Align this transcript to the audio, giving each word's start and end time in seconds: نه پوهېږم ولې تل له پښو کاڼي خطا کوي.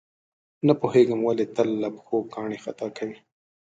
نه 0.67 0.73
پوهېږم 0.81 1.19
ولې 1.23 1.45
تل 1.55 1.69
له 1.83 1.89
پښو 1.95 2.17
کاڼي 2.33 2.57
خطا 2.63 2.87
کوي. 2.97 3.17